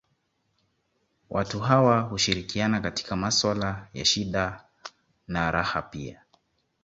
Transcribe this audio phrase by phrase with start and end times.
[1.29, 4.65] Watu hawa hushirikiana katika maswala ya shida
[5.27, 6.23] na raha pia